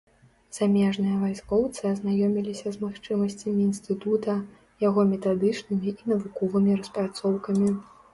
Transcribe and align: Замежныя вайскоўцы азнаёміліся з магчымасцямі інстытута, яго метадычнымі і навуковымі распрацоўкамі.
Замежныя 0.57 1.17
вайскоўцы 1.23 1.81
азнаёміліся 1.89 2.71
з 2.75 2.81
магчымасцямі 2.85 3.61
інстытута, 3.65 4.35
яго 4.87 5.05
метадычнымі 5.11 5.93
і 5.93 6.07
навуковымі 6.13 6.79
распрацоўкамі. 6.81 7.69